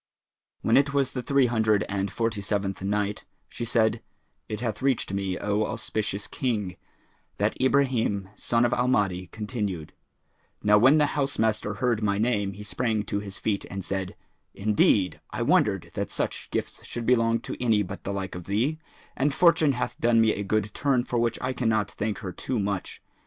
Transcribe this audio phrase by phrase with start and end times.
[0.63, 4.01] When it was the Three Hundred and Forty seventh Night, She said,
[4.49, 6.75] It hath reached me, O auspicious King,
[7.37, 9.93] that Ibrahim son of Al Mahdi continued:
[10.63, 14.15] "Now when the housemaster heard my name he sprang to his feet and said,
[14.55, 18.79] 'Indeed I wondered that such gifts should belong to any but the like of thee;
[19.15, 22.57] and Fortune hath done me a good turn for which I cannot thank her too
[22.57, 23.03] much.